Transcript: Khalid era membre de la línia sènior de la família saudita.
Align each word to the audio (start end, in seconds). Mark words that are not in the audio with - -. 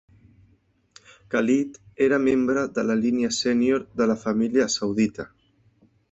Khalid 1.33 1.75
era 2.05 2.17
membre 2.23 2.63
de 2.77 2.85
la 2.91 2.95
línia 3.01 3.29
sènior 3.41 3.85
de 4.01 4.07
la 4.13 4.17
família 4.23 4.67
saudita. 4.77 5.27